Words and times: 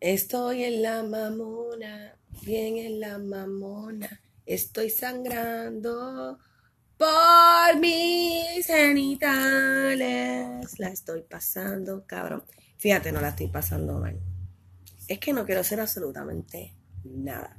Estoy 0.00 0.64
en 0.64 0.82
la 0.82 1.02
mamona, 1.02 2.16
bien 2.42 2.76
en 2.76 3.00
la 3.00 3.18
mamona. 3.18 4.20
Estoy 4.46 4.90
sangrando 4.90 6.38
por 6.96 7.78
mis 7.80 8.66
genitales. 8.66 9.98
La 10.78 10.88
estoy 10.88 11.22
pasando, 11.22 12.04
cabrón. 12.06 12.44
Fíjate, 12.78 13.12
no 13.12 13.20
la 13.20 13.28
estoy 13.30 13.48
pasando 13.48 13.98
mal. 13.98 14.18
Es 15.08 15.18
que 15.18 15.32
no 15.32 15.44
quiero 15.44 15.60
hacer 15.60 15.80
absolutamente 15.80 16.74
nada. 17.04 17.56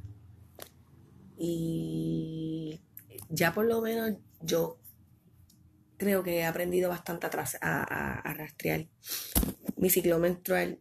Y 1.37 2.81
ya 3.29 3.53
por 3.53 3.65
lo 3.65 3.81
menos 3.81 4.11
yo 4.41 4.77
creo 5.97 6.23
que 6.23 6.37
he 6.37 6.45
aprendido 6.45 6.89
bastante 6.89 7.27
atrás 7.27 7.57
a, 7.61 8.33
rastrear 8.35 8.87
mi 9.81 9.89
ciclo 9.89 10.19
menstrual 10.19 10.79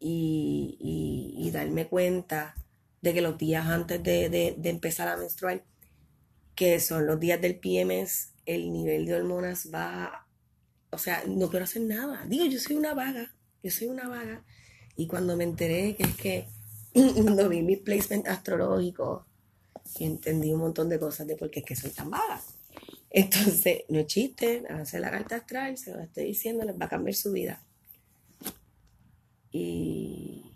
y, 0.00 1.50
darme 1.52 1.88
cuenta 1.88 2.54
de 3.00 3.14
que 3.14 3.22
los 3.22 3.38
días 3.38 3.66
antes 3.66 4.02
de, 4.02 4.56
empezar 4.64 5.08
a 5.08 5.16
menstruar, 5.16 5.64
que 6.54 6.78
son 6.80 7.06
los 7.06 7.18
días 7.18 7.40
del 7.40 7.58
PMS, 7.58 8.32
el 8.46 8.72
nivel 8.72 9.06
de 9.06 9.14
hormonas 9.14 9.70
va, 9.72 10.26
o 10.90 10.98
sea, 10.98 11.22
no 11.26 11.48
quiero 11.48 11.64
hacer 11.64 11.82
nada. 11.82 12.24
Digo, 12.26 12.44
yo 12.44 12.58
soy 12.58 12.76
una 12.76 12.92
vaga, 12.92 13.32
yo 13.62 13.70
soy 13.70 13.88
una 13.88 14.08
vaga. 14.08 14.44
Y 14.96 15.06
cuando 15.06 15.36
me 15.36 15.44
enteré 15.44 15.96
que 15.96 16.02
es 16.02 16.16
que, 16.16 16.48
cuando 17.22 17.48
vi 17.48 17.62
mi 17.62 17.76
placement 17.76 18.26
astrológico, 18.28 19.26
entendí 19.98 20.52
un 20.52 20.60
montón 20.60 20.88
de 20.88 20.98
cosas 20.98 21.26
de 21.26 21.36
por 21.36 21.50
qué 21.50 21.60
es 21.60 21.66
que 21.66 21.76
soy 21.76 21.90
tan 21.90 22.10
vaga. 22.10 22.40
Entonces, 23.10 23.84
no 23.88 24.00
es 24.00 24.06
chiste, 24.06 24.64
hacer 24.68 25.00
la 25.00 25.10
carta 25.10 25.36
astral, 25.36 25.76
se 25.78 25.92
lo 25.92 26.00
estoy 26.00 26.24
diciendo, 26.26 26.64
les 26.64 26.78
va 26.78 26.86
a 26.86 26.90
cambiar 26.90 27.14
su 27.14 27.32
vida. 27.32 27.62
Y 29.50 30.50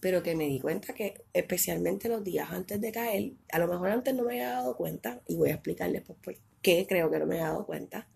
pero 0.00 0.22
que 0.22 0.34
me 0.34 0.46
di 0.46 0.60
cuenta 0.60 0.94
que 0.94 1.24
especialmente 1.32 2.08
los 2.08 2.22
días 2.22 2.50
antes 2.50 2.80
de 2.80 2.92
caer, 2.92 3.32
a 3.50 3.58
lo 3.58 3.68
mejor 3.68 3.90
antes 3.90 4.14
no 4.14 4.24
me 4.24 4.32
había 4.32 4.50
dado 4.50 4.76
cuenta, 4.76 5.22
y 5.26 5.36
voy 5.36 5.50
a 5.50 5.54
explicarles 5.54 6.02
pues, 6.02 6.18
por 6.22 6.36
qué 6.62 6.86
creo 6.88 7.10
que 7.10 7.18
no 7.18 7.26
me 7.26 7.36
había 7.36 7.48
dado 7.48 7.66
cuenta, 7.66 8.08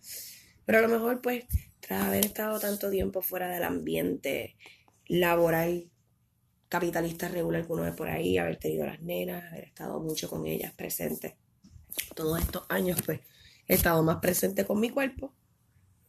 pero 0.67 0.79
a 0.79 0.83
lo 0.83 0.89
mejor 0.89 1.21
pues 1.21 1.45
tras 1.81 2.05
haber 2.05 2.27
estado 2.27 2.59
tanto 2.61 2.91
tiempo 2.91 3.23
fuera 3.23 3.49
del 3.49 3.65
ambiente 3.65 4.57
laboral 5.07 5.91
capitalista 6.69 7.29
regular 7.29 7.67
que 7.67 7.73
uno 7.73 7.83
ve 7.83 7.93
por 7.93 8.09
ahí, 8.09 8.39
haber 8.39 8.57
tenido 8.57 8.87
las 8.87 9.01
nenas, 9.03 9.51
haber 9.51 9.65
estado 9.65 10.01
mucho 10.01 10.29
con 10.29 10.47
ellas 10.47 10.73
presentes, 10.75 11.35
todos 12.15 12.41
estos 12.41 12.65
años, 12.69 13.01
pues 13.05 13.21
he 13.67 13.75
estado 13.75 14.03
más 14.03 14.19
presente 14.19 14.65
con 14.65 14.81
mi 14.81 14.91
cuerpo 14.91 15.35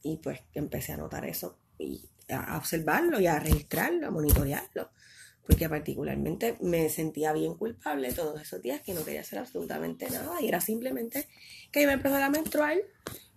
y 0.03 0.17
pues 0.17 0.41
empecé 0.53 0.93
a 0.93 0.97
notar 0.97 1.25
eso 1.25 1.60
y 1.81 2.09
a 2.29 2.57
observarlo 2.57 3.19
y 3.19 3.27
a 3.27 3.39
registrarlo, 3.39 4.07
a 4.07 4.11
monitorearlo, 4.11 4.89
porque 5.45 5.67
particularmente 5.67 6.57
me 6.61 6.89
sentía 6.89 7.33
bien 7.33 7.55
culpable 7.55 8.13
todos 8.13 8.41
esos 8.41 8.61
días 8.61 8.81
que 8.81 8.93
no 8.93 9.03
quería 9.03 9.21
hacer 9.21 9.39
absolutamente 9.39 10.09
nada 10.09 10.41
y 10.41 10.47
era 10.47 10.61
simplemente 10.61 11.27
que 11.71 11.85
me 11.85 11.93
empezó 11.93 12.15
a 12.15 12.29
menstruar 12.29 12.77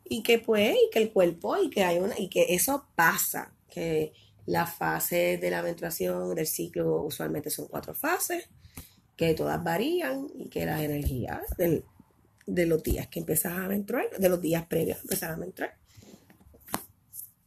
y 0.05 0.23
que 0.23 0.39
pues, 0.39 0.77
y 0.77 0.91
que 0.93 1.01
el 1.01 1.13
cuerpo 1.13 1.57
y 1.57 1.71
que 1.71 1.83
hay 1.83 1.99
una, 1.99 2.19
y 2.19 2.29
que 2.29 2.55
eso 2.55 2.87
pasa, 2.95 3.55
que 3.71 4.13
las 4.47 4.75
fases 4.77 5.41
de 5.41 5.51
la 5.51 5.63
menstruación 5.63 6.35
del 6.35 6.47
ciclo 6.47 7.03
usualmente 7.03 7.51
son 7.51 7.67
cuatro 7.69 7.95
fases, 7.95 8.49
que 9.17 9.35
todas 9.35 9.63
varían 9.63 10.29
y 10.37 10.49
que 10.49 10.67
las 10.67 10.83
energías 10.83 11.43
de 11.57 12.67
los 12.67 12.83
días 12.83 13.09
que 13.09 13.21
empiezas 13.21 13.53
a 13.53 13.69
menstruar, 13.69 14.11
de 14.11 14.29
los 14.29 14.41
días 14.41 14.67
previos 14.67 14.99
a 14.99 15.03
empezar 15.03 15.31
a 15.31 15.37
menstruar. 15.37 15.77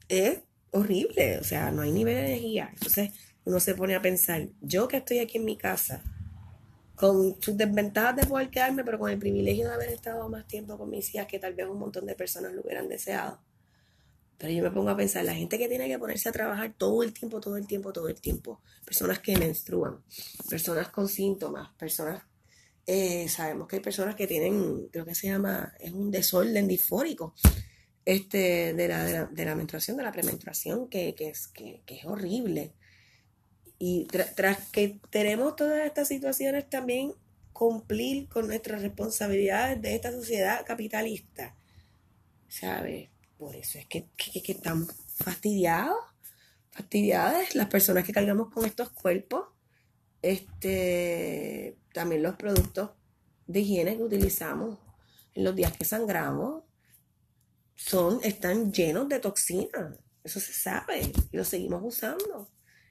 Es 0.09 0.39
horrible, 0.71 1.39
o 1.39 1.43
sea, 1.43 1.71
no 1.71 1.81
hay 1.81 1.91
nivel 1.91 2.15
de 2.15 2.27
energía. 2.27 2.69
Entonces 2.73 3.11
uno 3.45 3.59
se 3.59 3.75
pone 3.75 3.95
a 3.95 4.01
pensar, 4.01 4.47
yo 4.61 4.87
que 4.87 4.97
estoy 4.97 5.19
aquí 5.19 5.37
en 5.37 5.45
mi 5.45 5.57
casa, 5.57 6.03
con 6.95 7.39
sus 7.41 7.55
desventajas 7.55 8.15
de 8.15 8.25
poder 8.25 8.49
quedarme, 8.49 8.83
pero 8.83 8.97
con 8.99 9.09
el 9.11 9.19
privilegio 9.19 9.67
de 9.67 9.73
haber 9.73 9.89
estado 9.89 10.27
más 10.29 10.47
tiempo 10.47 10.77
con 10.77 10.89
mis 10.89 11.13
hijas 11.13 11.27
que 11.27 11.39
tal 11.39 11.53
vez 11.53 11.67
un 11.67 11.79
montón 11.79 12.05
de 12.05 12.15
personas 12.15 12.53
lo 12.53 12.61
hubieran 12.61 12.89
deseado. 12.89 13.39
Pero 14.37 14.53
yo 14.53 14.63
me 14.63 14.71
pongo 14.71 14.89
a 14.89 14.97
pensar, 14.97 15.23
la 15.23 15.33
gente 15.33 15.57
que 15.57 15.67
tiene 15.67 15.87
que 15.87 15.97
ponerse 15.97 16.29
a 16.29 16.31
trabajar 16.31 16.73
todo 16.77 17.03
el 17.03 17.13
tiempo, 17.13 17.39
todo 17.39 17.57
el 17.57 17.67
tiempo, 17.67 17.93
todo 17.93 18.07
el 18.07 18.19
tiempo, 18.19 18.61
personas 18.85 19.19
que 19.19 19.37
menstruan, 19.37 20.03
personas 20.49 20.89
con 20.89 21.07
síntomas, 21.07 21.69
personas 21.77 22.23
eh, 22.85 23.27
sabemos 23.27 23.67
que 23.67 23.75
hay 23.75 23.81
personas 23.81 24.15
que 24.15 24.27
tienen, 24.27 24.87
creo 24.87 25.05
que 25.05 25.13
se 25.13 25.27
llama, 25.27 25.73
es 25.79 25.91
un 25.91 26.09
desorden 26.09 26.67
disfórico 26.67 27.35
este, 28.07 28.73
de, 28.73 28.87
la, 28.87 29.25
de, 29.25 29.45
la, 29.45 29.53
menstruación, 29.53 29.97
de 29.97 30.03
la 30.03 30.13
premenstruación, 30.13 30.87
que, 30.87 31.13
que, 31.13 31.27
es, 31.27 31.49
que, 31.49 31.81
es 31.85 32.05
horrible. 32.05 32.71
Y 33.79 34.05
tras 34.05 34.69
que 34.69 35.01
tenemos 35.09 35.57
todas 35.57 35.85
estas 35.85 36.07
situaciones, 36.07 36.69
también 36.69 37.13
cumplir 37.51 38.29
con 38.29 38.47
nuestras 38.47 38.81
responsabilidades 38.81 39.81
de 39.81 39.95
esta 39.95 40.13
sociedad 40.13 40.65
capitalista. 40.65 41.53
¿Sabes? 42.47 43.09
Por 43.37 43.57
eso 43.57 43.77
es 43.77 43.87
que, 43.87 44.07
que, 44.15 44.41
que 44.41 44.53
estamos 44.53 44.87
fastidiados, 45.17 45.97
fastidiadas 46.71 47.55
las 47.55 47.67
personas 47.67 48.05
que 48.05 48.13
cargamos 48.13 48.53
con 48.53 48.65
estos 48.65 48.89
cuerpos 48.89 49.47
este, 50.21 51.77
también 51.93 52.23
los 52.23 52.35
productos 52.35 52.91
de 53.47 53.59
higiene 53.59 53.97
que 53.97 54.03
utilizamos 54.03 54.79
en 55.33 55.43
los 55.43 55.55
días 55.55 55.75
que 55.75 55.83
sangramos 55.83 56.63
son, 57.77 58.19
están 58.23 58.73
llenos 58.73 59.07
de 59.07 59.19
toxinas. 59.19 59.95
Eso 60.23 60.41
se 60.41 60.51
sabe 60.51 61.13
y 61.31 61.37
lo 61.37 61.45
seguimos 61.45 61.81
usando. 61.85 62.49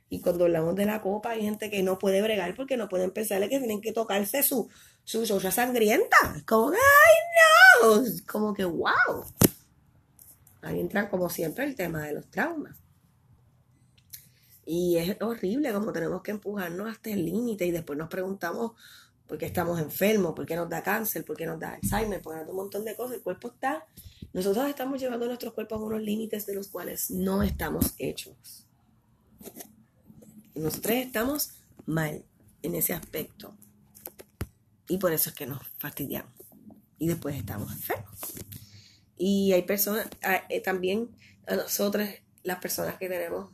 Y 0.09 0.21
cuando 0.21 0.45
hablamos 0.45 0.77
de 0.77 0.87
la 0.87 1.03
copa, 1.03 1.33
hay 1.33 1.43
gente 1.43 1.69
que 1.69 1.83
no 1.83 1.99
puede 1.99 2.23
bregar 2.23 2.55
porque 2.55 2.77
no 2.77 2.89
pueden 2.89 3.11
pensarle 3.11 3.49
que 3.49 3.59
tienen 3.59 3.81
que 3.81 3.93
tocarse 3.93 4.43
su, 4.43 4.71
su 5.05 5.27
sangrienta. 5.27 6.17
Como, 6.47 6.71
¡ay 6.71 6.79
no! 7.83 8.05
Como 8.27 8.55
que, 8.55 8.65
wow. 8.65 9.25
Ahí 10.63 10.81
entra, 10.81 11.11
como 11.11 11.29
siempre, 11.29 11.65
el 11.65 11.75
tema 11.75 12.05
de 12.05 12.15
los 12.15 12.31
traumas. 12.31 12.77
Y 14.65 14.97
es 14.97 15.17
horrible 15.21 15.73
como 15.73 15.93
tenemos 15.93 16.23
que 16.23 16.31
empujarnos 16.31 16.89
hasta 16.89 17.11
el 17.11 17.25
límite 17.25 17.67
y 17.67 17.71
después 17.71 17.99
nos 17.99 18.09
preguntamos 18.09 18.73
por 19.27 19.39
qué 19.39 19.47
estamos 19.47 19.81
enfermos, 19.81 20.35
por 20.35 20.47
qué 20.47 20.57
nos 20.57 20.69
da 20.69 20.83
cáncer, 20.83 21.25
por 21.25 21.37
qué 21.37 21.47
nos 21.47 21.59
da 21.59 21.75
Alzheimer, 21.75 22.23
por 22.23 22.33
qué 22.33 22.39
nos 22.39 22.47
da 22.47 22.53
un 22.53 22.57
montón 22.57 22.85
de 22.85 22.97
cosas. 22.97 23.17
El 23.17 23.23
cuerpo 23.23 23.49
está, 23.49 23.85
nosotros 24.37 24.69
estamos 24.69 25.01
llevando 25.01 25.25
nuestros 25.25 25.55
cuerpos 25.55 25.81
a 25.81 25.83
unos 25.83 26.03
límites 26.03 26.45
de 26.45 26.55
los 26.55 26.69
cuales 26.69 27.11
no 27.11 27.43
estamos 27.43 27.95
hechos. 27.97 28.67
nosotros 30.55 30.95
estamos 30.97 31.53
mal 31.87 32.23
en 32.61 32.75
ese 32.75 32.93
aspecto. 32.93 33.57
Y 34.89 34.99
por 34.99 35.15
eso 35.15 35.31
es 35.31 35.37
que 35.37 35.47
nos 35.47 35.67
fastidiamos. 35.79 36.31
Y 36.99 37.09
después 37.09 37.35
estamos 37.35 37.73
enfermos. 37.73 38.35
Y 39.17 39.55
hay 39.55 39.63
personas, 39.63 40.07
ah, 40.23 40.43
eh, 40.51 40.61
también 40.61 41.17
a 41.47 41.57
nosotras, 41.57 42.17
las 42.43 42.59
personas 42.59 42.99
que 42.99 43.09
tenemos 43.09 43.51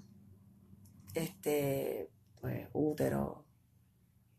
este, 1.15 2.11
pues, 2.41 2.67
útero, 2.73 3.45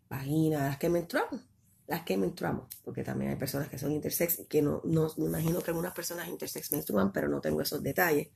vagina, 0.09 0.65
las 0.65 0.77
que 0.77 0.89
menstruamos, 0.89 1.39
las 1.87 2.03
que 2.03 2.17
menstruamos, 2.17 2.67
porque 2.83 3.03
también 3.03 3.31
hay 3.31 3.37
personas 3.37 3.69
que 3.69 3.77
son 3.77 3.91
intersex, 3.91 4.43
que 4.47 4.61
no, 4.61 4.81
no 4.85 5.13
me 5.17 5.25
imagino 5.25 5.61
que 5.61 5.71
algunas 5.71 5.93
personas 5.93 6.27
intersex 6.27 6.71
menstruan, 6.71 7.11
pero 7.11 7.27
no 7.27 7.41
tengo 7.41 7.61
esos 7.61 7.83
detalles. 7.83 8.29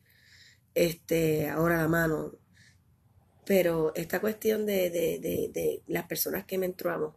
Este, 0.73 1.49
ahora 1.49 1.77
la 1.77 1.87
mano. 1.87 2.33
Pero 3.45 3.93
esta 3.95 4.19
cuestión 4.19 4.65
de, 4.65 4.89
de, 4.89 5.19
de, 5.19 5.81
las 5.87 6.05
personas 6.05 6.45
que 6.45 6.57
menstruamos, 6.57 7.15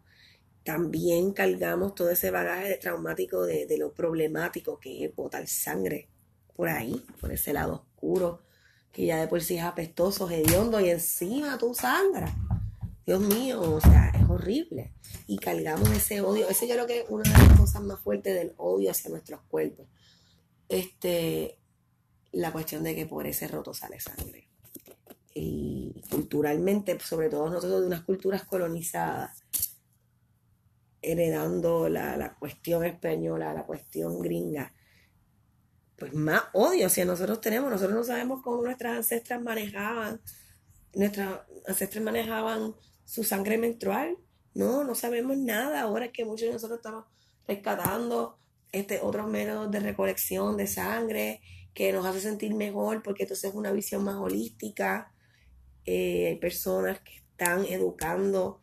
también 0.63 1.33
cargamos 1.33 1.95
todo 1.95 2.09
ese 2.09 2.31
bagaje 2.31 2.77
traumático 2.77 3.43
de, 3.45 3.65
de, 3.65 3.77
lo 3.77 3.93
problemático 3.93 4.79
que 4.79 5.05
es 5.05 5.15
botar 5.15 5.45
sangre 5.47 6.09
por 6.55 6.69
ahí, 6.69 7.05
por 7.19 7.31
ese 7.33 7.51
lado 7.51 7.73
oscuro 7.73 8.43
que 8.91 9.05
ya 9.05 9.21
de 9.21 9.27
por 9.27 9.41
sí 9.41 9.57
es 9.57 9.63
apestoso, 9.63 10.29
hediondo 10.29 10.79
y 10.79 10.89
encima 10.89 11.57
tú 11.57 11.73
sangras. 11.73 12.31
Dios 13.05 13.19
mío, 13.19 13.61
o 13.61 13.81
sea, 13.81 14.09
es 14.09 14.29
horrible. 14.29 14.93
Y 15.27 15.37
cargamos 15.37 15.89
ese 15.89 16.21
odio. 16.21 16.47
Ese 16.47 16.67
yo 16.67 16.75
creo 16.75 16.87
que 16.87 16.99
es 17.01 17.05
una 17.09 17.23
de 17.23 17.47
las 17.47 17.59
cosas 17.59 17.81
más 17.81 17.99
fuertes 17.99 18.35
del 18.35 18.53
odio 18.57 18.91
hacia 18.91 19.09
nuestros 19.09 19.41
cuerpos. 19.47 19.87
Este, 20.69 21.57
la 22.31 22.51
cuestión 22.51 22.83
de 22.83 22.95
que 22.95 23.05
por 23.05 23.27
ese 23.27 23.47
roto 23.47 23.73
sale 23.73 23.99
sangre. 23.99 24.49
Y 25.33 26.01
culturalmente, 26.09 26.99
sobre 26.99 27.29
todo 27.29 27.49
nosotros 27.49 27.81
de 27.81 27.87
unas 27.87 28.03
culturas 28.03 28.43
colonizadas, 28.43 29.43
heredando 31.01 31.89
la, 31.89 32.15
la 32.17 32.35
cuestión 32.35 32.85
española, 32.85 33.53
la 33.53 33.65
cuestión 33.65 34.19
gringa, 34.19 34.73
pues 35.97 36.13
más 36.13 36.43
odio 36.53 36.87
hacia 36.87 37.05
nosotros 37.05 37.41
tenemos. 37.41 37.71
Nosotros 37.71 37.95
no 37.95 38.03
sabemos 38.03 38.41
cómo 38.43 38.61
nuestras 38.61 38.97
ancestras 38.97 39.41
manejaban, 39.41 40.21
nuestras 40.93 41.41
ancestras 41.67 42.03
manejaban 42.03 42.75
su 43.05 43.23
sangre 43.23 43.57
menstrual. 43.57 44.17
No, 44.53 44.83
no 44.83 44.95
sabemos 44.95 45.37
nada. 45.37 45.81
Ahora 45.81 46.11
que 46.11 46.25
muchos 46.25 46.47
de 46.47 46.53
nosotros 46.53 46.79
estamos 46.79 47.05
rescatando 47.47 48.37
este, 48.71 48.99
otros 49.01 49.27
métodos 49.29 49.71
de 49.71 49.79
recolección 49.79 50.57
de 50.57 50.67
sangre 50.67 51.41
que 51.73 51.91
nos 51.93 52.05
hace 52.05 52.21
sentir 52.21 52.53
mejor 52.53 53.01
porque 53.03 53.23
entonces 53.23 53.49
es 53.49 53.55
una 53.55 53.71
visión 53.71 54.03
más 54.03 54.15
holística. 54.15 55.13
eh, 55.85 56.27
hay 56.27 56.35
personas 56.35 56.99
que 56.99 57.17
están 57.17 57.65
educando 57.65 58.61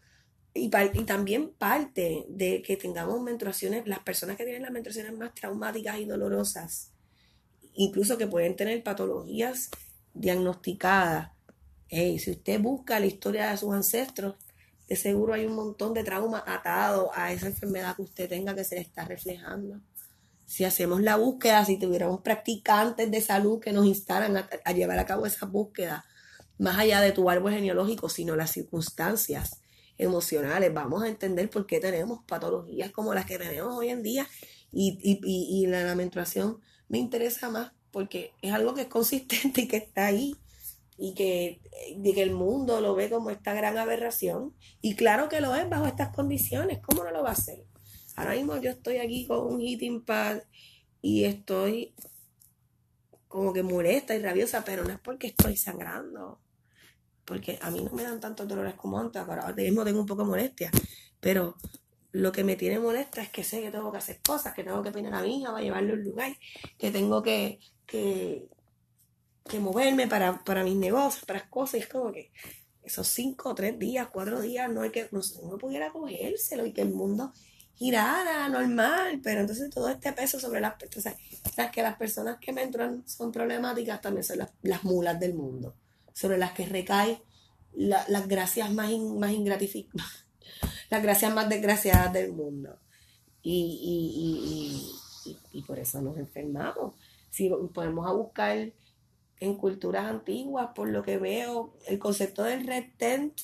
y, 0.55 0.67
y, 0.67 1.05
también 1.05 1.51
parte 1.51 2.25
de 2.29 2.63
que 2.63 2.77
tengamos 2.77 3.21
menstruaciones, 3.21 3.87
las 3.87 4.01
personas 4.01 4.37
que 4.37 4.45
tienen 4.45 4.63
las 4.63 4.73
menstruaciones 4.73 5.17
más 5.17 5.35
traumáticas 5.35 5.99
y 5.99 6.05
dolorosas, 6.05 6.93
incluso 7.75 8.19
que 8.19 8.27
pueden 8.27 8.57
tener 8.57 8.83
patologías 8.83 9.71
diagnosticadas. 10.15 11.31
Hey, 11.91 12.19
si 12.19 12.33
usted 12.33 12.61
busca 12.61 13.01
la 13.01 13.07
historia 13.07 13.51
de 13.51 13.57
sus 13.57 13.73
ancestros, 13.73 14.35
de 14.89 14.97
seguro 14.97 15.33
hay 15.33 15.47
un 15.47 15.55
montón 15.55 15.95
de 15.95 16.05
traumas 16.05 16.43
atados 16.47 17.09
a 17.15 17.33
esa 17.33 17.47
enfermedad 17.47 17.97
que 17.97 18.03
usted 18.03 18.29
tenga 18.29 18.55
que 18.55 18.65
se 18.65 18.75
le 18.75 18.83
está 18.83 19.07
reflejando. 19.07 19.81
Si 20.45 20.65
hacemos 20.65 21.01
la 21.01 21.17
búsqueda, 21.17 21.65
si 21.65 21.79
tuviéramos 21.79 22.21
practicantes 22.21 23.11
de 23.11 23.21
salud 23.23 23.59
que 23.61 23.73
nos 23.73 23.87
instaran 23.87 24.37
a, 24.37 24.73
llevar 24.73 24.99
a 24.99 25.07
cabo 25.07 25.25
esa 25.25 25.47
búsqueda, 25.47 26.05
más 26.59 26.79
allá 26.79 27.01
de 27.01 27.13
tu 27.13 27.31
árbol 27.31 27.53
genealógico, 27.53 28.11
sino 28.11 28.37
las 28.37 28.51
circunstancias 28.51 29.61
emocionales, 29.97 30.73
vamos 30.73 31.03
a 31.03 31.09
entender 31.09 31.49
por 31.49 31.67
qué 31.67 31.81
tenemos 31.81 32.21
patologías 32.25 32.91
como 32.91 33.15
las 33.15 33.25
que 33.25 33.39
tenemos 33.39 33.77
hoy 33.77 33.89
en 33.89 34.03
día 34.03 34.27
y, 34.73 34.99
y, 35.03 35.21
y, 35.25 35.67
la, 35.67 35.85
la 35.85 35.95
menstruación 35.95 36.61
me 36.89 36.99
interesa 36.99 37.49
más 37.51 37.73
porque 37.91 38.33
es 38.43 38.53
algo 38.53 38.75
que 38.75 38.83
es 38.83 38.89
consistente 38.89 39.63
y 39.63 39.69
que 39.69 39.79
está 39.79 40.07
ahí 40.07 40.37
y 40.99 41.15
que, 41.15 41.61
que 42.03 42.23
el 42.23 42.33
mundo 42.33 42.81
lo 42.81 42.95
ve 42.97 43.09
como 43.09 43.31
esta 43.31 43.55
gran 43.55 43.79
aberración. 43.79 44.55
Y 44.83 44.97
claro 44.97 45.29
que 45.29 45.41
lo 45.41 45.55
es 45.55 45.69
bajo 45.69 45.87
estas 45.87 46.15
condiciones, 46.15 46.81
¿cómo 46.83 47.05
no 47.05 47.13
lo 47.13 47.23
va 47.23 47.31
a 47.31 47.33
hacer? 47.33 47.65
Ahora 48.17 48.35
mismo 48.35 48.57
yo 48.57 48.71
estoy 48.71 48.99
aquí 48.99 49.25
con 49.27 49.47
un 49.47 49.61
heating 49.61 50.05
pad 50.05 50.41
y 51.01 51.25
estoy 51.25 51.95
como 53.29 53.53
que 53.53 53.63
molesta 53.63 54.17
y 54.17 54.23
rabiosa, 54.23 54.65
pero 54.65 54.83
no 54.85 54.91
es 54.91 54.99
porque 54.99 55.29
estoy 55.29 55.57
sangrando. 55.57 56.41
Porque 57.25 57.59
a 57.63 57.71
mí 57.71 57.81
no 57.85 57.93
me 57.93 58.03
dan 58.03 58.21
tantos 58.21 58.49
dolores 58.49 58.75
como 58.75 58.99
antes, 58.99 59.23
ahora 59.23 59.53
mismo 59.53 59.85
tengo 59.85 60.01
un 60.01 60.07
poco 60.07 60.25
de 60.25 60.31
molestia. 60.31 60.71
Pero 61.21 61.55
lo 62.11 62.33
que 62.33 62.43
me 62.43 62.57
tiene 62.57 62.81
molesta 62.81 63.23
es 63.23 63.29
que 63.29 63.45
sé 63.45 63.61
que 63.61 63.71
tengo 63.71 63.93
que 63.93 63.99
hacer 63.99 64.21
cosas, 64.27 64.53
que 64.55 64.65
tengo 64.65 64.83
que 64.83 64.91
peinar 64.91 65.15
a 65.15 65.23
mi 65.23 65.41
hija 65.41 65.53
para 65.53 65.63
llevarlo 65.63 65.93
al 65.93 66.03
lugar, 66.03 66.37
que 66.77 66.91
tengo 66.91 67.23
que, 67.23 67.61
que, 67.87 68.49
que 69.49 69.59
moverme 69.59 70.07
para, 70.07 70.45
para 70.45 70.63
mis 70.63 70.77
negocios, 70.77 71.25
para 71.25 71.41
las 71.41 71.49
cosas. 71.49 71.75
Y 71.75 71.83
es 71.83 71.89
como 71.89 72.13
que 72.13 72.31
esos 72.83 73.07
cinco, 73.09 73.55
tres 73.55 73.79
días, 73.79 74.09
cuatro 74.13 74.41
días, 74.41 74.71
no 74.71 74.83
hay 74.83 74.91
que, 74.91 75.09
no, 75.11 75.21
uno 75.43 75.59
pudiera 75.59 75.91
cogérselo 75.91 76.67
y 76.67 76.73
que 76.73 76.83
el 76.83 76.91
mundo 76.91 77.33
girara 77.75 78.49
normal, 78.49 79.21
pero 79.23 79.41
entonces 79.41 79.71
todo 79.71 79.89
este 79.89 80.13
peso 80.13 80.41
sobre 80.41 80.61
las 80.61 80.75
personas, 80.75 81.15
que 81.73 81.83
las 81.83 81.97
personas 81.97 82.39
que 82.41 82.53
me 82.53 82.63
entran 82.63 83.07
son 83.07 83.31
problemáticas 83.31 84.01
también 84.01 84.25
son 84.25 84.39
las, 84.63 84.85
mulas 84.85 85.21
del 85.21 85.35
mundo, 85.35 85.77
sobre 86.13 86.39
las 86.39 86.53
que 86.53 86.67
recae 86.67 87.23
las 87.75 88.27
gracias 88.27 88.73
más, 88.73 88.91
más 88.91 89.31
ingratificadas, 89.31 90.27
las 90.91 91.03
gracias 91.03 91.33
más 91.33 91.49
desgraciadas 91.49 92.13
del 92.13 92.33
mundo. 92.33 92.81
Y, 93.43 93.79
y, 95.25 95.31
y, 95.31 95.59
y, 95.59 95.63
por 95.63 95.79
eso 95.79 96.03
nos 96.03 96.19
enfermamos. 96.19 96.95
Si 97.31 97.49
podemos 97.73 98.07
a 98.09 98.13
buscar 98.13 98.73
en 99.41 99.55
culturas 99.57 100.07
antiguas, 100.07 100.71
por 100.75 100.89
lo 100.89 101.03
que 101.03 101.19
veo, 101.19 101.75
el 101.87 101.99
concepto 101.99 102.45
del 102.45 102.67
red 102.67 102.85
tent 102.97 103.41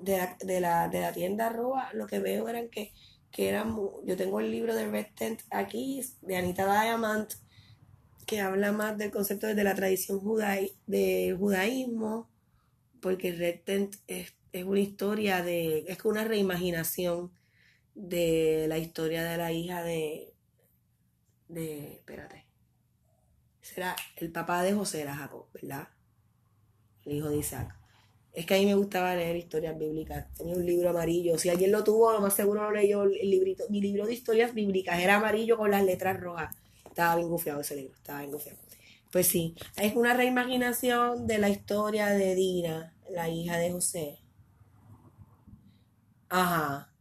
de 0.00 0.18
la, 0.18 0.36
de 0.40 0.60
la, 0.60 0.88
de 0.88 1.00
la 1.00 1.12
tienda 1.12 1.48
Roa, 1.48 1.90
lo 1.94 2.06
que 2.06 2.18
veo 2.18 2.48
eran 2.48 2.68
que, 2.68 2.92
que 3.30 3.48
eran, 3.48 3.76
yo 4.04 4.16
tengo 4.16 4.40
el 4.40 4.50
libro 4.50 4.74
de 4.74 4.88
Red 4.88 5.08
Tent 5.14 5.42
aquí, 5.50 6.02
de 6.22 6.36
Anita 6.36 6.64
Diamond, 6.64 7.28
que 8.26 8.40
habla 8.40 8.72
más 8.72 8.98
del 8.98 9.10
concepto 9.10 9.46
de 9.46 9.64
la 9.64 9.74
tradición 9.74 10.20
judaí, 10.20 10.72
de 10.86 11.36
judaísmo, 11.38 12.28
porque 13.00 13.32
Red 13.32 13.60
Tent 13.64 13.96
es, 14.06 14.34
es 14.52 14.64
una 14.64 14.80
historia 14.80 15.42
de, 15.42 15.84
es 15.86 16.04
una 16.04 16.24
reimaginación 16.24 17.30
de 17.94 18.66
la 18.68 18.78
historia 18.78 19.22
de 19.22 19.36
la 19.36 19.52
hija 19.52 19.82
de, 19.82 20.32
de, 21.48 21.92
espérate, 21.94 22.45
será 23.66 23.96
el 24.16 24.30
papá 24.30 24.62
de 24.62 24.72
José 24.72 25.02
era 25.02 25.16
Jacob, 25.16 25.46
¿verdad? 25.52 25.88
El 27.04 27.16
hijo 27.16 27.28
de 27.30 27.38
Isaac. 27.38 27.74
Es 28.32 28.46
que 28.46 28.54
a 28.54 28.58
mí 28.58 28.66
me 28.66 28.74
gustaba 28.74 29.14
leer 29.16 29.34
historias 29.36 29.76
bíblicas. 29.76 30.32
Tenía 30.34 30.54
un 30.54 30.64
libro 30.64 30.90
amarillo. 30.90 31.38
Si 31.38 31.48
alguien 31.48 31.72
lo 31.72 31.82
tuvo, 31.82 32.12
lo 32.12 32.20
más 32.20 32.34
seguro 32.34 32.62
lo 32.62 32.70
leyó 32.70 33.02
el 33.04 33.30
librito. 33.30 33.64
Mi 33.70 33.80
libro 33.80 34.06
de 34.06 34.12
historias 34.12 34.54
bíblicas 34.54 35.00
era 35.00 35.16
amarillo 35.16 35.56
con 35.56 35.70
las 35.70 35.82
letras 35.82 36.20
rojas. 36.20 36.54
Estaba 36.84 37.16
bien 37.16 37.28
gufiado 37.28 37.60
ese 37.60 37.76
libro, 37.76 37.94
estaba 37.96 38.20
bien 38.20 38.32
gufiado. 38.32 38.58
Pues 39.10 39.26
sí, 39.26 39.54
es 39.76 39.96
una 39.96 40.14
reimaginación 40.14 41.26
de 41.26 41.38
la 41.38 41.48
historia 41.48 42.08
de 42.08 42.34
Dina, 42.34 42.94
la 43.10 43.28
hija 43.28 43.56
de 43.56 43.72
José. 43.72 44.18
Ajá. 46.28 46.92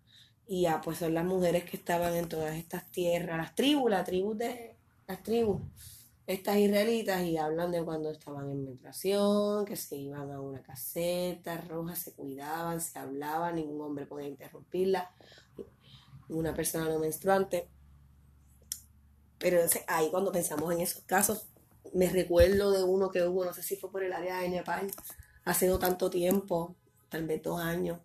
Y 0.47 0.61
ya, 0.63 0.81
pues 0.81 0.99
son 0.99 1.13
las 1.13 1.25
mujeres 1.25 1.65
que 1.65 1.77
estaban 1.77 2.15
en 2.15 2.29
todas 2.29 2.55
estas 2.55 2.89
tierras, 2.91 3.37
las 3.37 3.55
tribus, 3.55 3.91
las 3.91 4.05
tribus 4.05 4.37
de 4.37 4.75
las 5.07 5.21
tribus 5.21 5.61
estas 6.27 6.57
israelitas 6.57 7.23
y 7.23 7.37
hablan 7.37 7.71
de 7.71 7.83
cuando 7.83 8.09
estaban 8.09 8.49
en 8.49 8.65
menstruación, 8.65 9.65
que 9.65 9.75
se 9.75 9.95
iban 9.95 10.31
a 10.31 10.41
una 10.41 10.61
caseta 10.61 11.57
roja, 11.61 11.95
se 11.95 12.13
cuidaban, 12.13 12.81
se 12.81 12.97
hablaban, 12.97 13.55
ningún 13.55 13.81
hombre 13.81 14.07
podía 14.07 14.27
interrumpirla, 14.27 15.11
una 16.29 16.53
persona 16.53 16.89
no 16.89 16.99
menstruante. 16.99 17.69
Pero 19.37 19.59
ahí 19.87 20.09
cuando 20.09 20.31
pensamos 20.31 20.73
en 20.73 20.81
esos 20.81 21.03
casos, 21.03 21.47
me 21.93 22.09
recuerdo 22.09 22.71
de 22.71 22.83
uno 22.83 23.11
que 23.11 23.23
hubo, 23.23 23.45
no 23.45 23.53
sé 23.53 23.61
si 23.61 23.75
fue 23.75 23.91
por 23.91 24.03
el 24.03 24.13
área 24.13 24.39
de 24.39 24.49
Nepal, 24.49 24.91
hace 25.43 25.67
no 25.67 25.77
tanto 25.77 26.09
tiempo, 26.09 26.75
tal 27.09 27.27
vez 27.27 27.43
dos 27.43 27.61
años, 27.61 27.99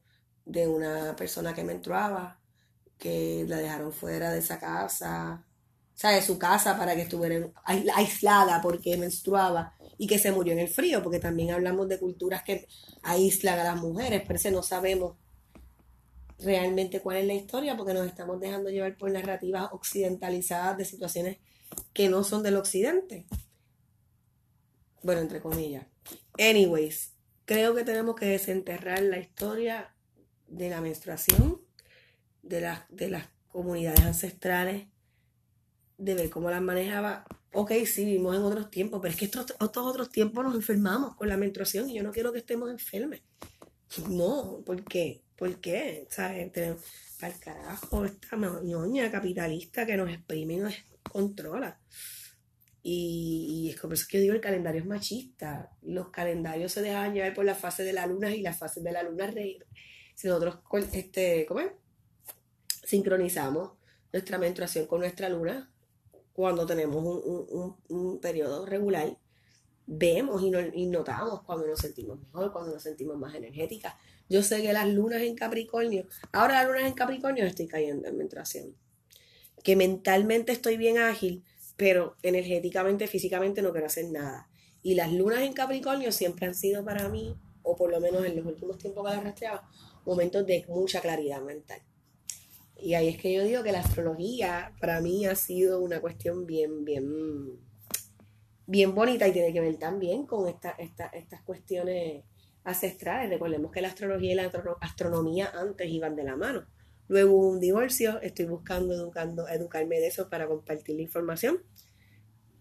de 0.44 0.68
una 0.68 1.16
persona 1.16 1.54
que 1.54 1.64
menstruaba, 1.64 2.38
que 2.98 3.46
la 3.48 3.56
dejaron 3.56 3.92
fuera 3.92 4.30
de 4.30 4.40
esa 4.40 4.58
casa, 4.60 5.46
sea, 6.00 6.10
de 6.12 6.22
su 6.22 6.38
casa 6.38 6.78
para 6.78 6.94
que 6.94 7.02
estuviera 7.02 7.46
aislada 7.64 8.62
porque 8.62 8.96
menstruaba 8.96 9.74
y 9.98 10.06
que 10.06 10.18
se 10.18 10.32
murió 10.32 10.54
en 10.54 10.60
el 10.60 10.68
frío, 10.68 11.02
porque 11.02 11.18
también 11.18 11.50
hablamos 11.50 11.88
de 11.88 11.98
culturas 11.98 12.42
que 12.42 12.66
aíslan 13.02 13.58
a 13.58 13.64
las 13.64 13.76
mujeres, 13.76 14.22
pero 14.26 14.36
ese 14.36 14.50
no 14.50 14.62
sabemos 14.62 15.16
realmente 16.38 17.00
cuál 17.00 17.18
es 17.18 17.26
la 17.26 17.34
historia 17.34 17.76
porque 17.76 17.92
nos 17.92 18.06
estamos 18.06 18.40
dejando 18.40 18.70
llevar 18.70 18.96
por 18.96 19.10
narrativas 19.10 19.68
occidentalizadas 19.72 20.78
de 20.78 20.86
situaciones 20.86 21.36
que 21.92 22.08
no 22.08 22.24
son 22.24 22.42
del 22.42 22.56
occidente. 22.56 23.26
Bueno, 25.02 25.20
entre 25.20 25.42
comillas. 25.42 25.84
Anyways, 26.38 27.12
creo 27.44 27.74
que 27.74 27.84
tenemos 27.84 28.16
que 28.16 28.24
desenterrar 28.24 29.02
la 29.02 29.18
historia 29.18 29.94
de 30.46 30.70
la 30.70 30.80
menstruación, 30.80 31.60
de, 32.42 32.74
de 32.88 33.10
las 33.10 33.28
comunidades 33.48 34.00
ancestrales, 34.00 34.86
de 36.00 36.14
ver 36.14 36.30
cómo 36.30 36.50
las 36.50 36.62
manejaba. 36.62 37.24
Ok, 37.52 37.72
sí, 37.84 38.04
vivimos 38.04 38.36
en 38.36 38.42
otros 38.42 38.70
tiempos, 38.70 39.00
pero 39.00 39.12
es 39.12 39.18
que 39.18 39.24
estos, 39.26 39.46
estos 39.50 39.86
otros 39.86 40.10
tiempos 40.10 40.44
nos 40.44 40.54
enfermamos 40.54 41.16
con 41.16 41.28
la 41.28 41.36
menstruación 41.36 41.90
y 41.90 41.94
yo 41.94 42.02
no 42.02 42.12
quiero 42.12 42.32
que 42.32 42.38
estemos 42.38 42.70
enfermos. 42.70 43.20
No, 44.08 44.62
¿por 44.64 44.84
qué? 44.84 45.22
¿Por 45.36 45.56
qué? 45.60 46.06
¿Sabes? 46.10 46.50
Para 47.20 47.34
el 47.34 47.40
carajo, 47.40 48.04
esta 48.04 48.36
ñoña 48.36 49.10
capitalista 49.10 49.84
que 49.84 49.96
nos 49.96 50.10
exprime 50.10 50.54
y 50.54 50.58
nos 50.58 50.74
controla. 51.02 51.78
Y, 52.82 53.66
y, 53.66 53.70
es 53.70 53.80
por 53.80 53.92
eso 53.92 54.06
que 54.08 54.16
yo 54.16 54.22
digo 54.22 54.34
el 54.34 54.40
calendario 54.40 54.80
es 54.80 54.86
machista. 54.86 55.70
Los 55.82 56.08
calendarios 56.10 56.72
se 56.72 56.82
dejan 56.82 57.12
llevar 57.12 57.34
por 57.34 57.44
las 57.44 57.58
fases 57.58 57.84
de 57.84 57.92
la 57.92 58.06
luna 58.06 58.34
y 58.34 58.40
las 58.40 58.58
fases 58.58 58.82
de 58.82 58.92
la 58.92 59.02
luna 59.02 59.26
reír. 59.26 59.66
Si 60.14 60.28
nosotros 60.28 60.58
este, 60.92 61.44
¿cómo 61.46 61.60
es? 61.60 61.72
sincronizamos 62.84 63.72
nuestra 64.12 64.38
menstruación 64.38 64.86
con 64.86 65.00
nuestra 65.00 65.28
luna, 65.28 65.70
cuando 66.32 66.66
tenemos 66.66 67.04
un, 67.88 68.20
periodo 68.20 68.66
regular, 68.66 69.16
vemos 69.86 70.42
y, 70.42 70.86
notamos 70.86 71.42
cuando 71.42 71.66
nos 71.66 71.80
sentimos 71.80 72.20
mejor, 72.20 72.52
cuando 72.52 72.72
nos 72.72 72.82
sentimos 72.82 73.18
más 73.18 73.34
energéticas. 73.34 73.94
Yo 74.28 74.42
sé 74.42 74.62
que 74.62 74.72
las 74.72 74.88
lunas 74.88 75.22
en 75.22 75.34
Capricornio, 75.34 76.06
ahora 76.32 76.62
las 76.62 76.66
lunas 76.66 76.84
en 76.84 76.94
Capricornio 76.94 77.44
estoy 77.44 77.66
cayendo 77.66 78.08
en 78.08 78.16
menstruación. 78.16 78.76
Que 79.64 79.76
mentalmente 79.76 80.52
estoy 80.52 80.76
bien 80.76 80.98
ágil, 80.98 81.44
pero 81.76 82.16
energéticamente, 82.22 83.06
físicamente 83.06 83.62
no 83.62 83.72
quiero 83.72 83.86
hacer 83.86 84.06
nada. 84.10 84.48
Y 84.82 84.94
las 84.94 85.12
lunas 85.12 85.40
en 85.40 85.52
Capricornio 85.52 86.12
siempre 86.12 86.46
han 86.46 86.54
sido 86.54 86.84
para 86.84 87.08
mí, 87.08 87.36
o 87.62 87.76
por 87.76 87.90
lo 87.90 88.00
menos 88.00 88.24
en 88.24 88.36
los 88.36 88.46
últimos 88.46 88.78
tiempos 88.78 89.04
que 89.04 89.14
las 89.14 89.24
rastreaba, 89.24 89.68
momentos 90.06 90.46
de 90.46 90.64
mucha 90.68 91.00
claridad 91.00 91.42
mental. 91.42 91.82
Y 92.82 92.94
ahí 92.94 93.08
es 93.08 93.18
que 93.18 93.32
yo 93.32 93.44
digo 93.44 93.62
que 93.62 93.72
la 93.72 93.80
astrología 93.80 94.72
para 94.80 95.00
mí 95.00 95.26
ha 95.26 95.34
sido 95.34 95.80
una 95.80 96.00
cuestión 96.00 96.46
bien, 96.46 96.84
bien, 96.84 97.58
bien 98.66 98.94
bonita 98.94 99.28
y 99.28 99.32
tiene 99.32 99.52
que 99.52 99.60
ver 99.60 99.76
también 99.76 100.26
con 100.26 100.48
esta, 100.48 100.70
estas 100.70 101.42
cuestiones 101.42 102.24
ancestrales. 102.64 103.30
Recordemos 103.30 103.70
que 103.72 103.82
la 103.82 103.88
astrología 103.88 104.32
y 104.32 104.34
la 104.34 104.50
astronomía 104.80 105.50
antes 105.54 105.88
iban 105.88 106.16
de 106.16 106.24
la 106.24 106.36
mano. 106.36 106.66
Luego 107.08 107.34
hubo 107.34 107.48
un 107.48 107.60
divorcio, 107.60 108.20
estoy 108.22 108.46
buscando 108.46 108.94
educando, 108.94 109.48
educarme 109.48 109.98
de 109.98 110.06
eso 110.06 110.30
para 110.30 110.46
compartir 110.46 110.94
la 110.96 111.02
información. 111.02 111.58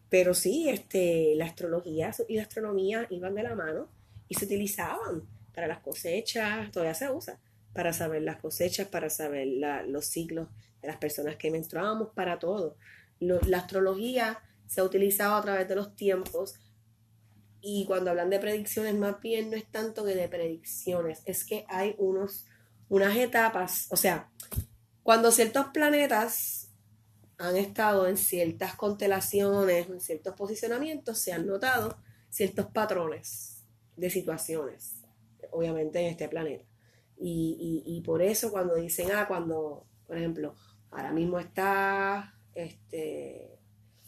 Pero 0.10 0.34
sí, 0.34 0.70
este, 0.70 1.36
la 1.36 1.46
astrología 1.46 2.12
y 2.28 2.36
la 2.36 2.42
astronomía 2.42 3.06
iban 3.12 3.36
de 3.36 3.44
la 3.44 3.54
mano 3.54 3.90
y 4.28 4.36
se 4.36 4.46
utilizaban 4.46 5.24
para 5.54 5.68
las 5.68 5.80
cosechas, 5.80 6.72
todavía 6.72 6.96
se 6.96 7.12
usa, 7.12 7.40
para 7.74 7.94
saber 7.94 8.24
las 8.24 8.38
cosechas, 8.38 8.88
para 8.88 9.10
saber 9.10 9.48
los 9.88 10.06
ciclos 10.06 10.48
de 10.82 10.88
las 10.88 10.98
personas 10.98 11.36
que 11.36 11.52
menstruábamos, 11.52 12.10
para 12.16 12.40
todo. 12.40 12.78
la 13.20 13.58
astrología 13.58 14.40
se 14.66 14.82
ha 14.82 14.84
utilizado 14.84 15.36
a 15.36 15.42
través 15.42 15.68
de 15.68 15.76
los 15.76 15.96
tiempos 15.96 16.56
y 17.62 17.86
cuando 17.86 18.12
hablan 18.12 18.30
de 18.30 18.40
predicciones, 18.40 18.96
más 18.96 19.20
bien 19.20 19.50
no 19.50 19.58
es 19.58 19.70
tanto 19.70 20.06
que 20.06 20.16
de 20.16 20.30
predicciones, 20.30 21.22
es 21.26 21.44
que 21.44 21.66
hay 21.68 21.96
unos, 21.98 22.46
unas 22.88 23.16
etapas, 23.18 23.88
o 23.92 23.98
sea, 23.98 24.30
cuando 25.04 25.32
ciertos 25.32 25.68
planetas 25.74 26.70
han 27.38 27.58
estado 27.58 28.08
en 28.08 28.18
ciertas 28.18 28.76
constelaciones, 28.76 29.90
en 29.90 30.00
ciertos 30.00 30.36
posicionamientos, 30.36 31.20
se 31.20 31.34
han 31.34 31.48
notado 31.48 31.98
ciertos 32.30 32.68
patrones 32.68 33.64
de 33.96 34.10
situaciones, 34.10 35.02
obviamente 35.52 36.00
en 36.00 36.08
este 36.08 36.30
planeta. 36.30 36.69
Y, 37.20 37.84
y, 37.86 37.98
y 37.98 38.02
por 38.02 38.22
eso 38.22 38.52
cuando 38.52 38.76
dicen, 38.76 39.10
ah, 39.14 39.28
cuando, 39.28 39.86
por 40.08 40.18
ejemplo, 40.18 40.56
ahora 40.90 41.12
mismo 41.12 41.38
está 41.40 42.34
este, 42.56 43.60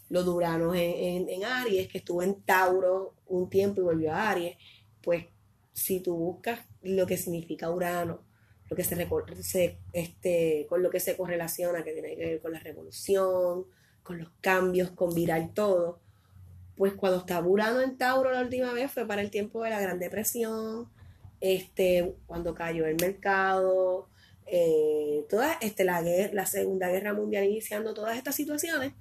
los 0.10 0.26
duranos 0.26 0.76
en, 0.76 1.30
en, 1.30 1.46
Aries, 1.46 1.88
que 1.88 2.00
estuvo 2.00 2.22
en 2.24 2.42
Tauro 2.42 3.16
un 3.28 3.50
tiempo 3.50 3.82
y 3.82 3.84
volvió 3.84 4.14
a 4.14 4.30
Aries, 4.30 4.58
pues 5.02 5.26
si 5.74 6.02
tú 6.02 6.16
buscas 6.16 6.60
lo 6.82 7.06
que 7.08 7.18
significa 7.18 7.70
Urano, 7.70 8.22
lo 8.70 8.76
que 8.76 8.84
se, 8.84 9.78
este, 9.94 10.66
con 10.70 10.82
lo 10.82 10.90
que 10.90 11.00
se 11.00 11.18
correlaciona, 11.18 11.84
que 11.84 11.94
tiene 11.94 12.16
que 12.16 12.26
ver 12.26 12.42
con 12.42 12.54
la 12.54 12.60
revolución, 12.60 13.66
con 14.04 14.18
los 14.18 14.30
cambios, 14.42 14.92
con 14.92 15.14
virar 15.14 15.54
todo, 15.54 16.00
pues 16.76 16.94
cuando 16.94 17.20
estaba 17.20 17.48
Urano 17.48 17.82
en 17.82 17.98
Tauro 17.98 18.32
la 18.32 18.42
última 18.42 18.74
vez 18.74 18.92
fue 18.92 19.06
para 19.06 19.22
el 19.22 19.30
tiempo 19.30 19.64
de 19.64 19.70
la 19.70 19.82
Gran 19.82 20.00
Depresión, 20.00 20.90
este, 21.42 22.16
cuando 22.28 22.54
cayó 22.54 22.86
el 22.86 22.96
mercado, 23.02 24.08
eh, 24.46 25.26
este, 25.62 25.84
la, 25.84 26.02
la 26.32 26.46
Segunda 26.46 26.90
Guerra 26.90 27.14
Mundial 27.14 27.46
iniciando 27.46 27.94
todas 27.94 28.18
estas 28.18 28.36
situaciones, 28.36 28.94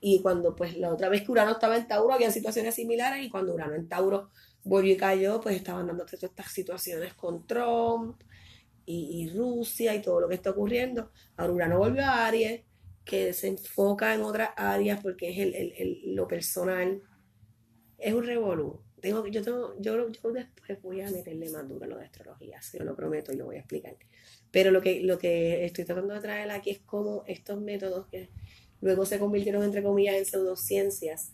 y 0.00 0.22
cuando 0.22 0.54
pues 0.54 0.76
la 0.76 0.92
otra 0.92 1.08
vez 1.08 1.22
que 1.22 1.32
Urano 1.32 1.52
estaba 1.52 1.76
en 1.76 1.88
Tauro 1.88 2.12
había 2.12 2.30
situaciones 2.30 2.74
similares 2.74 3.24
y 3.24 3.30
cuando 3.30 3.54
Urano 3.54 3.74
en 3.74 3.88
Tauro 3.88 4.30
volvió 4.64 4.92
y 4.92 4.96
cayó, 4.96 5.40
pues 5.40 5.56
estaban 5.56 5.86
dando 5.86 6.04
todas 6.04 6.22
estas 6.22 6.52
situaciones 6.52 7.14
con 7.14 7.46
Trump 7.46 8.20
y, 8.90 9.28
Rusia 9.34 9.94
y 9.94 10.00
todo 10.00 10.20
lo 10.20 10.28
que 10.28 10.36
está 10.36 10.50
ocurriendo. 10.50 11.10
Ahora 11.36 11.52
Urano 11.52 11.78
volvió 11.78 12.04
a 12.04 12.26
Aries, 12.26 12.62
que 13.04 13.34
se 13.34 13.48
enfoca 13.48 14.14
en 14.14 14.22
otras 14.22 14.50
áreas 14.56 15.00
porque 15.02 15.30
es 15.30 15.38
el, 15.38 15.54
el, 15.54 16.14
lo 16.14 16.26
personal. 16.26 17.02
Es 17.98 18.14
un 18.14 18.24
revolú. 18.24 18.80
Tengo, 19.00 19.26
yo, 19.26 19.42
tengo, 19.42 19.74
yo, 19.80 20.08
yo 20.10 20.32
después 20.32 20.82
voy 20.82 21.00
a 21.00 21.10
meterle 21.10 21.50
más 21.50 21.68
duro 21.68 21.84
a 21.84 21.88
lo 21.88 21.98
de 21.98 22.04
astrología, 22.04 22.60
se 22.62 22.82
lo 22.82 22.96
prometo 22.96 23.32
y 23.32 23.36
lo 23.36 23.46
voy 23.46 23.56
a 23.56 23.60
explicar. 23.60 23.96
Pero 24.50 24.70
lo 24.70 24.80
que, 24.80 25.00
lo 25.02 25.18
que 25.18 25.64
estoy 25.64 25.84
tratando 25.84 26.14
de 26.14 26.20
traer 26.20 26.50
aquí 26.50 26.70
es 26.70 26.80
cómo 26.80 27.24
estos 27.26 27.60
métodos 27.60 28.06
que 28.06 28.30
luego 28.80 29.04
se 29.04 29.18
convirtieron 29.18 29.62
entre 29.62 29.82
comillas 29.82 30.16
en 30.16 30.24
pseudociencias, 30.24 31.32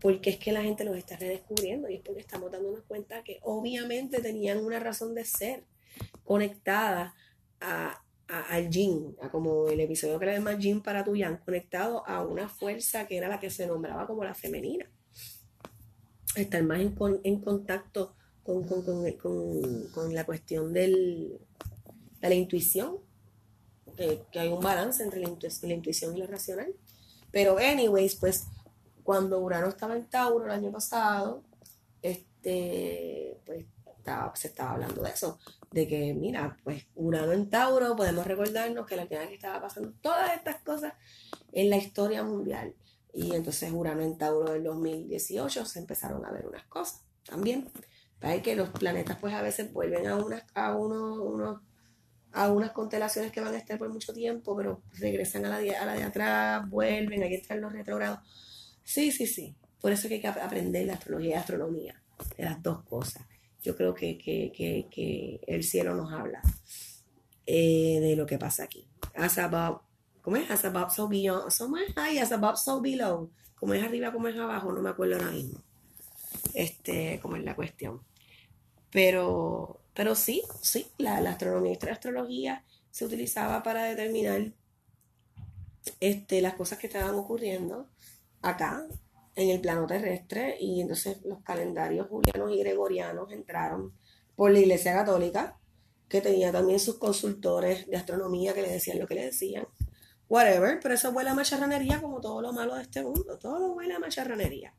porque 0.00 0.30
es 0.30 0.38
que 0.38 0.52
la 0.52 0.62
gente 0.62 0.84
los 0.84 0.96
está 0.96 1.16
redescubriendo 1.16 1.88
y 1.88 1.96
es 1.96 2.02
porque 2.02 2.20
estamos 2.20 2.50
dándonos 2.50 2.82
cuenta 2.82 3.24
que 3.24 3.38
obviamente 3.42 4.20
tenían 4.20 4.58
una 4.58 4.78
razón 4.78 5.14
de 5.14 5.24
ser 5.24 5.64
conectada 6.24 7.14
a, 7.60 8.02
al 8.28 8.70
yin, 8.70 9.16
a 9.22 9.30
como 9.30 9.68
el 9.68 9.80
episodio 9.80 10.18
que 10.18 10.26
le 10.26 10.34
llama 10.34 10.52
Yin 10.52 10.82
para 10.82 11.02
tu 11.02 11.16
yang, 11.16 11.38
conectado 11.38 12.06
a 12.06 12.24
una 12.24 12.48
fuerza 12.48 13.06
que 13.06 13.16
era 13.16 13.28
la 13.28 13.40
que 13.40 13.50
se 13.50 13.66
nombraba 13.66 14.06
como 14.06 14.22
la 14.22 14.34
femenina. 14.34 14.90
Estar 16.34 16.62
más 16.62 16.80
en, 16.80 16.94
en 17.24 17.40
contacto 17.40 18.14
con, 18.42 18.64
con, 19.92 20.14
la 20.14 20.24
cuestión 20.24 20.72
del, 20.72 21.38
de 22.20 22.28
la 22.28 22.34
intuición, 22.34 22.98
que 23.96 24.38
hay 24.38 24.48
un 24.48 24.60
balance 24.60 25.02
entre 25.02 25.20
la, 25.20 25.28
intuición 25.74 26.16
y 26.16 26.20
lo 26.20 26.26
racional. 26.26 26.72
Pero, 27.30 27.58
anyways, 27.58 28.14
pues 28.14 28.46
cuando 29.02 29.40
Urano 29.40 29.68
estaba 29.68 29.96
en 29.96 30.06
Tauro 30.08 30.46
el 30.46 30.50
año 30.50 30.70
pasado, 30.70 31.42
este, 32.00 33.38
pues 33.44 33.66
se 34.34 34.48
estaba 34.48 34.72
hablando 34.72 35.02
de 35.02 35.10
eso, 35.10 35.38
de 35.70 35.86
que, 35.86 36.14
mira, 36.14 36.56
pues 36.64 36.86
Urano 36.94 37.32
en 37.32 37.50
Tauro, 37.50 37.96
podemos 37.96 38.26
recordarnos 38.26 38.86
que 38.86 38.96
la 38.96 39.06
que 39.06 39.34
estaba 39.34 39.60
pasando 39.60 39.92
todas 40.00 40.34
estas 40.34 40.56
cosas 40.62 40.94
en 41.52 41.68
la 41.68 41.76
historia 41.76 42.22
mundial. 42.22 42.74
Y 43.18 43.34
entonces 43.34 43.72
Urano 43.72 44.02
en 44.02 44.16
Tauro 44.16 44.52
del 44.52 44.62
2018 44.62 45.64
se 45.64 45.80
empezaron 45.80 46.24
a 46.24 46.30
ver 46.30 46.46
unas 46.46 46.64
cosas 46.66 47.02
también. 47.24 47.68
Hay 48.20 48.42
que 48.42 48.54
los 48.54 48.68
planetas 48.68 49.18
pues 49.18 49.34
a 49.34 49.42
veces 49.42 49.72
vuelven 49.72 50.06
a, 50.06 50.14
unas, 50.14 50.44
a 50.54 50.76
unos, 50.76 51.18
unos 51.18 51.60
a 52.30 52.52
unas 52.52 52.70
constelaciones 52.70 53.32
que 53.32 53.40
van 53.40 53.54
a 53.54 53.58
estar 53.58 53.76
por 53.76 53.88
mucho 53.88 54.12
tiempo, 54.12 54.56
pero 54.56 54.82
regresan 54.92 55.44
a 55.46 55.48
la 55.48 55.58
de, 55.58 55.74
a 55.74 55.84
la 55.84 55.94
de 55.94 56.04
atrás, 56.04 56.70
vuelven, 56.70 57.22
que 57.22 57.34
estar 57.34 57.58
los 57.58 57.72
retrogrados. 57.72 58.20
Sí, 58.84 59.10
sí, 59.10 59.26
sí. 59.26 59.56
Por 59.80 59.90
eso 59.90 60.06
que 60.06 60.14
hay 60.14 60.20
que 60.20 60.28
aprender 60.28 60.86
la 60.86 60.92
astrología 60.92 61.30
y 61.30 61.34
la 61.34 61.40
astronomía, 61.40 62.00
de 62.36 62.44
las 62.44 62.62
dos 62.62 62.84
cosas. 62.84 63.24
Yo 63.64 63.74
creo 63.74 63.94
que, 63.94 64.16
que, 64.16 64.52
que, 64.54 64.86
que 64.88 65.40
el 65.48 65.64
cielo 65.64 65.96
nos 65.96 66.12
habla 66.12 66.40
eh, 67.46 67.98
de 68.00 68.14
lo 68.14 68.26
que 68.26 68.38
pasa 68.38 68.62
aquí. 68.62 68.86
As 69.16 69.38
¿cómo 70.28 70.36
es? 70.36 70.50
As 70.50 70.64
above, 70.66 70.92
so 70.92 71.08
más 71.68 71.84
high, 71.96 72.18
as 72.18 72.32
above, 72.32 72.58
so 72.58 72.82
below. 72.82 73.30
Como 73.54 73.72
es 73.72 73.82
arriba, 73.82 74.12
como 74.12 74.28
es 74.28 74.36
abajo, 74.36 74.72
no 74.72 74.82
me 74.82 74.90
acuerdo 74.90 75.14
ahora 75.14 75.30
mismo. 75.30 75.62
Este, 76.52 77.18
como 77.22 77.36
es 77.36 77.44
la 77.44 77.56
cuestión. 77.56 78.02
Pero 78.90 79.80
pero 79.94 80.14
sí, 80.14 80.42
sí, 80.60 80.86
la, 80.98 81.16
astronomía 81.16 81.72
y 81.72 81.84
la 81.86 81.92
astrología 81.92 82.64
se 82.90 83.06
utilizaba 83.06 83.62
para 83.62 83.84
determinar 83.84 84.52
este, 85.98 86.42
las 86.42 86.54
cosas 86.54 86.78
que 86.78 86.88
estaban 86.88 87.14
ocurriendo 87.14 87.88
acá 88.42 88.86
en 89.34 89.48
el 89.48 89.62
plano 89.62 89.86
terrestre 89.86 90.56
y 90.60 90.82
entonces 90.82 91.24
los 91.24 91.40
calendarios 91.42 92.06
julianos 92.06 92.52
y 92.52 92.58
gregorianos 92.58 93.32
entraron 93.32 93.94
por 94.36 94.52
la 94.52 94.58
Iglesia 94.60 94.92
Católica, 94.92 95.58
que 96.06 96.20
tenía 96.20 96.52
también 96.52 96.78
sus 96.78 96.98
consultores 96.98 97.86
de 97.88 97.96
astronomía 97.96 98.52
que 98.52 98.62
le 98.62 98.70
decían 98.70 98.98
lo 98.98 99.06
que 99.08 99.14
le 99.14 99.24
decían, 99.24 99.66
whatever, 100.28 100.78
pero 100.80 100.94
eso 100.94 101.10
huele 101.10 101.30
a 101.30 101.34
macharranería 101.34 102.00
como 102.00 102.20
todo 102.20 102.40
lo 102.42 102.52
malo 102.52 102.74
de 102.74 102.82
este 102.82 103.02
mundo, 103.02 103.38
todo 103.38 103.58
lo 103.58 103.72
huele 103.72 103.94
a 103.94 103.98
macharranería. 103.98 104.74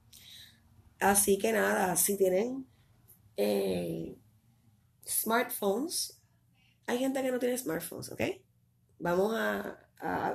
Así 0.99 1.37
que 1.37 1.53
nada, 1.53 1.95
si 1.95 2.17
tienen 2.17 2.67
eh, 3.37 4.17
smartphones, 5.07 6.19
hay 6.85 6.99
gente 6.99 7.21
que 7.21 7.31
no 7.31 7.39
tiene 7.39 7.57
smartphones, 7.57 8.11
¿ok? 8.11 8.21
Vamos 8.99 9.33
a, 9.35 9.85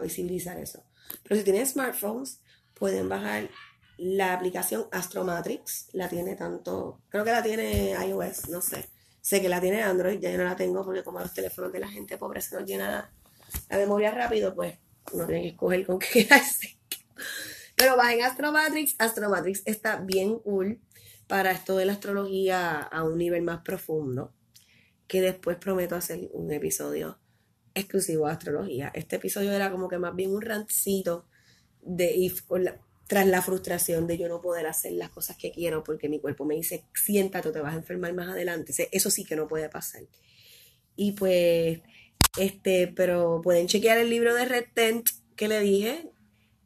visibilizar 0.02 0.59
eso. 0.59 0.85
Pero 1.23 1.37
si 1.37 1.44
tienen 1.44 1.66
smartphones, 1.66 2.40
pueden 2.75 3.09
bajar 3.09 3.49
la 3.97 4.35
aplicación 4.35 4.87
Astromatrix. 4.92 5.88
La 5.92 6.09
tiene 6.09 6.37
tanto, 6.37 7.00
creo 7.09 7.25
que 7.25 7.30
la 7.30 7.42
tiene 7.42 7.92
iOS, 7.92 8.50
no 8.50 8.61
sé. 8.61 8.88
Sé 9.23 9.40
que 9.40 9.49
la 9.49 9.61
tiene 9.61 9.83
Android, 9.83 10.21
ya 10.21 10.30
yo 10.30 10.37
no 10.37 10.44
la 10.44 10.56
tengo 10.56 10.85
porque 10.85 11.02
como 11.02 11.21
los 11.21 11.33
teléfonos 11.33 11.73
de 11.73 11.80
la 11.80 11.88
gente 11.88 12.18
pobre 12.18 12.42
se 12.42 12.56
nos 12.56 12.66
llena 12.68 13.11
la 13.71 13.78
memoria 13.78 14.11
rápido, 14.11 14.54
pues 14.54 14.78
uno 15.13 15.27
tiene 15.27 15.43
que 15.43 15.49
escoger 15.49 15.87
con 15.87 15.99
qué 15.99 16.07
quedarse. 16.25 16.79
Pero 17.77 17.97
bajen 17.97 18.23
Astromatrix. 18.23 18.95
Astromatrix 18.99 19.63
está 19.67 19.97
bien 19.97 20.39
cool 20.41 20.81
para 21.27 21.51
esto 21.51 21.77
de 21.77 21.87
la 21.87 21.95
astrología 21.95 22.81
a 22.81 23.03
un 23.05 23.19
nivel 23.19 23.43
más 23.43 23.63
profundo 23.63 24.33
que 25.07 25.21
después 25.21 25.57
prometo 25.57 25.97
hacer 25.97 26.29
un 26.33 26.53
episodio 26.53 27.19
exclusivo 27.75 28.27
de 28.27 28.33
astrología. 28.33 28.91
Este 28.95 29.17
episodio 29.17 29.53
era 29.53 29.71
como 29.71 29.89
que 29.89 29.99
más 29.99 30.15
bien 30.15 30.31
un 30.31 30.43
rancito 30.43 31.27
de 31.83 32.33
tras 33.07 33.27
la 33.27 33.43
frustración 33.43 34.07
de 34.07 34.17
yo 34.17 34.29
no 34.29 34.41
poder 34.41 34.67
hacer 34.67 34.93
las 34.93 35.11
cosas 35.11 35.37
que 35.37 35.53
quiero 35.53 35.85
porque 35.85 36.09
mi 36.09 36.21
cuerpo 36.21 36.45
me 36.45 36.55
dice, 36.55 36.85
siéntate, 36.95 37.53
te 37.53 37.61
vas 37.61 37.75
a 37.75 37.79
enfermar 37.79 38.15
más 38.15 38.29
adelante. 38.29 38.73
Eso 38.93 39.11
sí 39.11 39.25
que 39.25 39.37
no 39.37 39.47
puede 39.47 39.69
pasar. 39.69 40.03
Y 40.97 41.13
pues, 41.13 41.81
este, 42.37 42.88
pero 42.88 43.41
pueden 43.43 43.67
chequear 43.67 43.99
el 43.99 44.11
libro 44.11 44.35
de 44.35 44.45
Red 44.45 44.67
Tent 44.75 45.09
que 45.37 45.49
le 45.49 45.61
dije. 45.61 46.11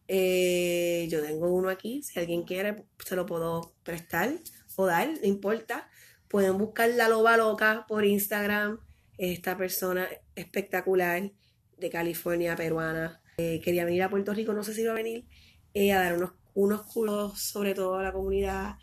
Eh, 0.09 1.07
yo 1.11 1.23
tengo 1.23 1.53
uno 1.53 1.69
aquí, 1.69 2.03
si 2.03 2.19
alguien 2.19 2.45
quiere, 2.45 2.85
se 3.05 3.15
lo 3.15 3.27
puedo 3.27 3.75
prestar 3.83 4.33
o 4.77 4.87
dar, 4.87 5.09
no 5.09 5.27
importa. 5.27 5.89
Pueden 6.29 6.57
buscar 6.57 6.89
La 6.91 7.09
Loba 7.09 7.37
Loca 7.37 7.85
por 7.89 8.05
Instagram. 8.05 8.81
Esta 9.19 9.57
persona 9.57 10.09
espectacular 10.37 11.33
de 11.77 11.91
California, 11.91 12.55
peruana. 12.57 13.21
Eh, 13.39 13.61
quería 13.61 13.85
venir 13.85 14.03
a 14.03 14.11
Puerto 14.11 14.33
Rico, 14.33 14.53
no 14.53 14.63
sé 14.63 14.75
si 14.75 14.83
iba 14.83 14.93
a 14.93 14.97
venir, 14.97 15.27
eh, 15.75 15.93
a 15.93 16.01
dar 16.01 16.17
unos, 16.17 16.33
unos 16.55 16.83
culos 16.83 17.41
sobre 17.41 17.75
todo 17.75 17.97
a 17.97 18.03
la 18.03 18.13
comunidad 18.13 18.77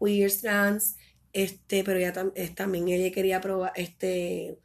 queer, 0.00 0.32
trans. 0.40 0.96
Este, 1.32 1.82
pero 1.84 1.98
ya 1.98 2.12
también 2.54 2.88
ella 2.88 3.12
quería 3.12 3.40
probar, 3.40 3.72
este, 3.76 4.58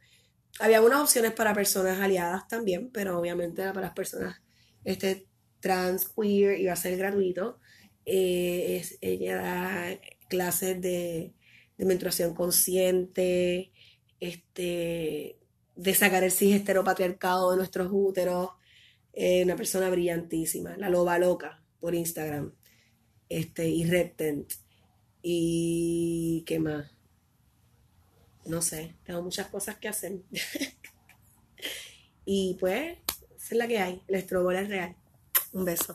había 0.60 0.82
unas 0.82 1.00
opciones 1.00 1.32
para 1.32 1.54
personas 1.54 2.00
aliadas 2.00 2.48
también, 2.48 2.90
pero 2.90 3.18
obviamente 3.18 3.62
para 3.68 3.82
las 3.82 3.92
personas 3.92 4.40
este, 4.84 5.26
trans, 5.60 6.08
queer, 6.08 6.58
iba 6.60 6.72
a 6.72 6.76
ser 6.76 6.96
gratuito. 6.96 7.58
Eh, 8.04 8.78
es, 8.78 8.98
ella 9.00 9.36
da 9.36 9.98
clases 10.28 10.80
de 10.80 11.34
menstruación 11.78 12.34
consciente, 12.34 13.72
este, 14.20 15.38
de 15.76 15.94
sacar 15.94 16.24
el 16.24 16.32
cis 16.32 16.56
heteropatriarcado 16.56 17.50
de 17.52 17.56
nuestros 17.56 17.88
úteros. 17.92 18.50
Eh, 19.12 19.44
una 19.44 19.56
persona 19.56 19.90
brillantísima, 19.90 20.76
la 20.76 20.90
loba 20.90 21.18
loca 21.18 21.62
por 21.80 21.94
Instagram, 21.94 22.52
este, 23.28 23.68
y 23.68 23.84
Reptent. 23.84 24.52
Y 25.22 26.44
qué 26.46 26.58
más. 26.58 26.97
No 28.48 28.62
sé, 28.62 28.94
tengo 29.04 29.22
muchas 29.22 29.48
cosas 29.48 29.76
que 29.76 29.88
hacer. 29.88 30.22
y 32.24 32.56
pues, 32.58 32.96
es 33.36 33.52
la 33.52 33.68
que 33.68 33.78
hay. 33.78 34.02
El 34.08 34.14
estrobol 34.14 34.56
es 34.56 34.68
real. 34.68 34.96
Un 35.52 35.66
beso. 35.66 35.94